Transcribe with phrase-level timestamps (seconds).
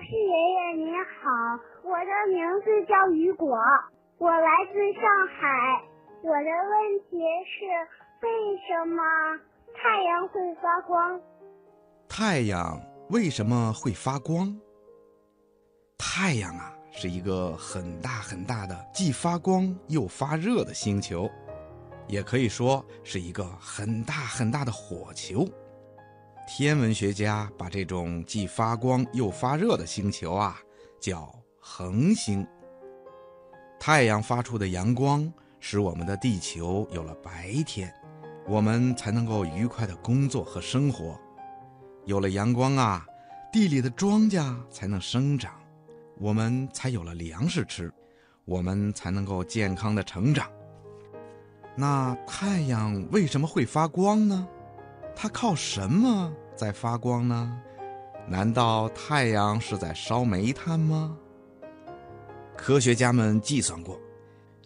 [0.00, 3.58] 是爷爷您好，我的名字叫雨果，
[4.18, 5.82] 我来自上海。
[6.22, 7.66] 我的问题是，
[8.22, 9.02] 为什么
[9.74, 11.20] 太阳会发光？
[12.08, 12.80] 太阳
[13.10, 14.56] 为什么会发光？
[15.98, 21.28] 太阳啊，是一个很大很大的，既发光又发热的星球，
[22.06, 25.44] 也可以说是一个很大很大的火球。
[26.50, 30.58] 天文学家把这种既发光又发热的星球啊，
[30.98, 32.44] 叫恒星。
[33.78, 37.94] 太阳发出的阳光使我们的地球有了白天，
[38.46, 41.20] 我们才能够愉快的工作和生活。
[42.06, 43.06] 有了阳光啊，
[43.52, 45.52] 地里的庄稼才能生长，
[46.18, 47.92] 我们才有了粮食吃，
[48.46, 50.50] 我们才能够健康的成长。
[51.76, 54.48] 那太阳为什么会发光呢？
[55.20, 57.60] 它靠什么在发光呢？
[58.28, 61.18] 难道太阳是在烧煤炭吗？
[62.56, 64.00] 科学家们计算过，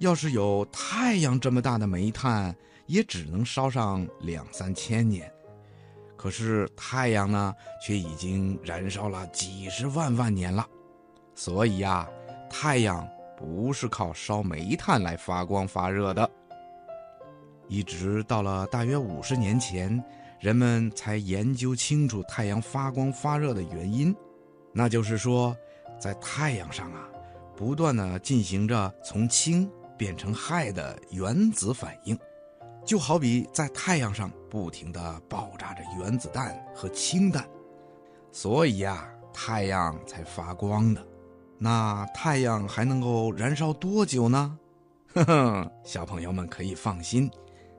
[0.00, 2.54] 要是有太阳这么大的煤炭，
[2.84, 5.32] 也只能烧上两三千年。
[6.18, 10.66] 可是太阳呢，却已经燃烧了几十万万年了。
[11.34, 12.06] 所以呀，
[12.50, 16.30] 太阳不是靠烧煤炭来发光发热的。
[17.68, 19.98] 一直到了大约五十年前。
[20.42, 24.12] 人们才研究清楚太阳发光发热的原因，
[24.72, 25.56] 那就是说，
[26.00, 27.08] 在太阳上啊，
[27.56, 32.18] 不断的进行着从氢变成氦的原子反应，
[32.84, 37.48] 就好比在太阳上不停的爆炸着原子弹和氢弹，
[38.32, 41.06] 所以呀，太阳才发光的。
[41.56, 44.58] 那太阳还能够燃烧多久呢？
[45.14, 47.30] 呵呵，小朋友们可以放心，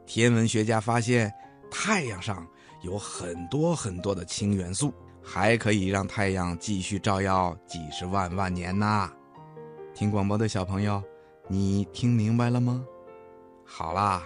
[0.05, 1.29] 天文学家发现。
[1.75, 2.47] 太阳上
[2.83, 9.09] 有很多很多的氢元素，还可以让太阳继续照耀几十万万年呢。
[9.95, 11.01] 听广播的小朋友，
[11.47, 12.83] 你听明白了吗？
[13.63, 14.21] 好啦，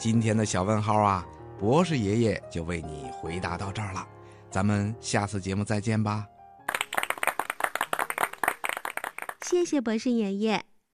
[0.00, 1.26] 今天的小问号啊，
[1.60, 4.08] 博士爷爷就为你回答到这儿了。
[4.50, 6.26] 咱们下次节目再见吧。
[9.42, 10.64] 谢谢博士爷爷。